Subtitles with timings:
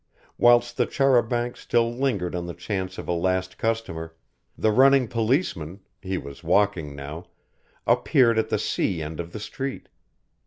[0.39, 4.15] Whilst the char a banc still lingered on the chance of a last customer,
[4.57, 7.27] the running policeman he was walking now,
[7.85, 9.89] appeared at the sea end of the street.